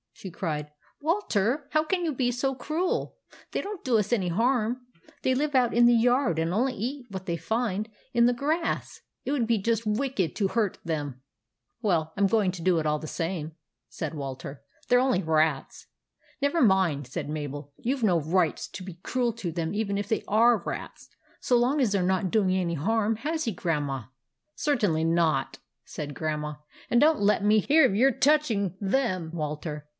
[0.13, 0.71] she cried."
[1.01, 3.17] Walter, how can you be so cruel?
[3.51, 4.81] They don't do us any harm.
[5.23, 8.33] They live out in the yard, and only eat what they find in the \
[8.33, 9.01] ioo THE ADVENTURES OF MABEL grass.
[9.25, 11.21] It would be just wicked to hurt them!""
[11.83, 13.53] Well, I 'm going to do it all the same,"
[13.89, 15.87] said Walter." They 're only rats.""
[16.41, 20.07] Never mind," said Mabel;" you Ve no right \S be cruel to them even if
[20.07, 21.09] they are rats,
[21.39, 24.03] so long as they 're not doing any harm, has he, Grandma?""
[24.55, 26.55] Certainly not," said Grandma;"
[26.91, 29.87] and don't let me hear of your touching them, Walter.